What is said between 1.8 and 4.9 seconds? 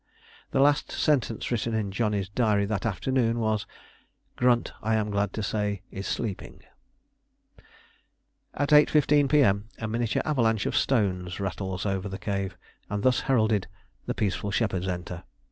Johnny's diary that afternoon was, "Grunt,